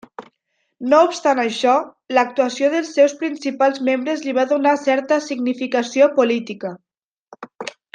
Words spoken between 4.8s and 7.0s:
certa significació política.